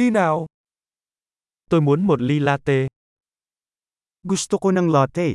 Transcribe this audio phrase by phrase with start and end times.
[0.00, 0.46] Đi nào.
[1.70, 2.88] Tôi muốn một ly latte.
[4.22, 5.28] Gusto ko ng latte.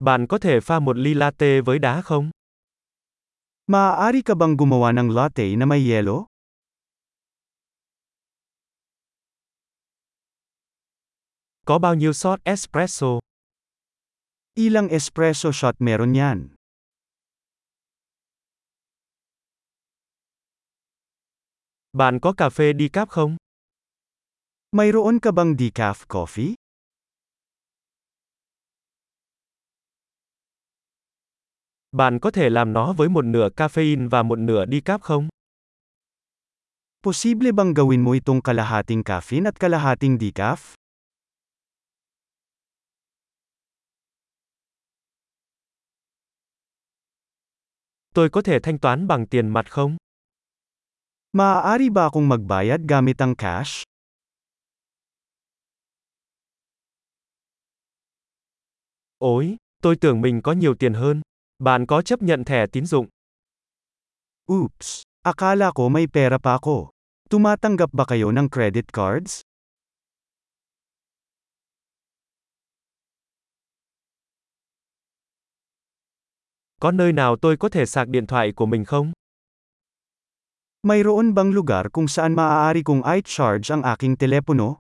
[0.00, 2.30] Bạn có thể pha một ly latte với đá không?
[3.66, 6.26] Maaari ka bang gumawa ng latte na may yelo?
[11.66, 13.20] Có bao nhiêu shot espresso?
[14.54, 16.55] Ilang espresso shot meron yan?
[21.96, 23.36] Bạn có cà phê decaf không?
[24.72, 26.54] Mayroon ka bang decaf coffee?
[31.92, 35.28] Bạn có thể làm nó với một nửa caffeine và một nửa decaf không?
[37.02, 40.74] Posible bang gawin mo itong kalahating caffeine at kalahating decaf?
[48.14, 49.96] Tôi có thể thanh toán bằng tiền mặt không?
[51.36, 53.84] Maaari ba akong magbayad gamit ang cash?
[59.18, 61.20] Ôi, tôi tưởng mình có nhiều tiền hơn.
[61.58, 63.06] Bạn có chấp nhận thẻ tín dụng?
[64.52, 65.02] Oops!
[65.22, 66.88] Akala ko may pera pa ako.
[67.30, 69.40] Tumatanggap ba kayo ng credit cards?
[76.80, 79.12] Có nơi nào tôi có thể sạc điện thoại của mình không?
[80.86, 84.78] Mayroon bang lugar kung saan maaari kong i-charge ang aking telepono?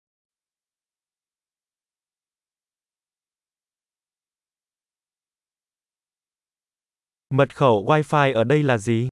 [7.29, 9.09] Mật khẩu Wi-Fi ở đây là gì?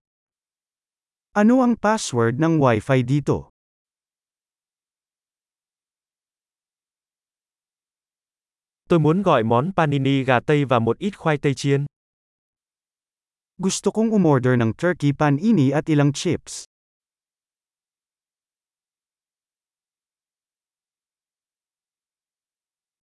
[1.38, 3.54] Ano ang password ng Wi-Fi dito?
[8.90, 11.86] Tôi muốn gọi món panini gà tây và một ít khoai tây chiên.
[13.58, 16.66] Gusto kong umorder ng turkey panini at ilang chips.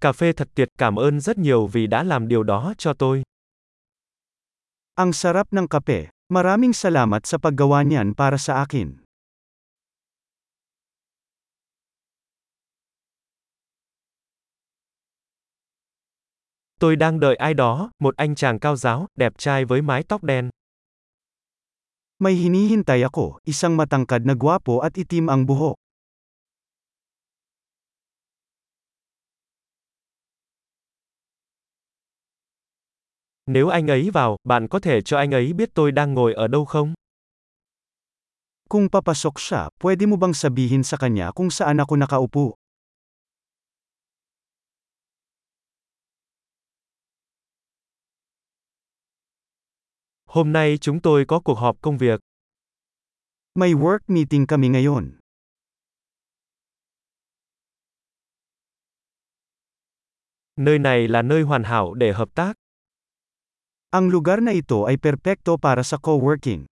[0.06, 3.22] Cà phê thật tuyệt, cảm ơn rất nhiều vì đã làm điều đó cho tôi.
[4.94, 6.10] Ang sarap ng kape.
[6.28, 9.03] Maraming salamat sa paggawa niyan para sa akin.
[16.78, 20.25] Tôi đang đợi ai đó, một anh chàng cao giáo, đẹp trai với mái tóc
[20.25, 20.50] đen.
[22.19, 25.85] May hinihintay ako, isang matangkad na gwapo at itim ang buhok.
[33.46, 36.48] Nếu anh ấy vào, bạn có thể cho anh ấy biết tôi đang ngồi ở
[36.48, 36.94] đâu không?
[38.68, 42.50] Kung papasok siya, pwede mo bang sabihin sa kanya kung saan ako nakaupo?
[50.26, 52.20] Hôm nay chúng tôi có cuộc họp công việc.
[53.54, 55.18] May work meeting kami ngayon.
[60.56, 62.56] Nơi này là nơi hoàn hảo để hợp tác.
[63.96, 66.68] Ang lugar na ito ay perpekto para sa co-working.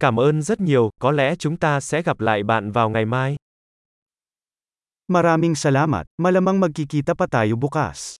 [0.00, 3.36] Cảm ơn rất nhiều, có lẽ chúng ta sẽ gặp lại bạn vào ngày mai.
[5.08, 8.19] Maraming salamat, malamang magkikita pa tayo bukas.